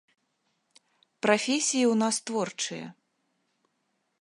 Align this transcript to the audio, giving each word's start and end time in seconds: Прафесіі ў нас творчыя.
Прафесіі 1.25 1.81
ў 1.91 1.95
нас 2.03 2.15
творчыя. 2.31 2.87